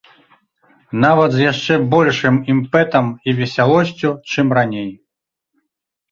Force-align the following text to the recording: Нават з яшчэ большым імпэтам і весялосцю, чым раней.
Нават 1.01 1.29
з 1.33 1.39
яшчэ 1.51 1.73
большым 1.91 2.39
імпэтам 2.53 3.05
і 3.27 3.35
весялосцю, 3.41 4.09
чым 4.31 4.47
раней. 4.59 4.89